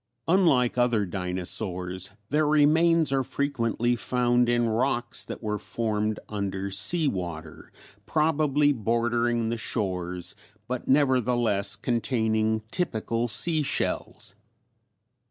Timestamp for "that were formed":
5.23-6.19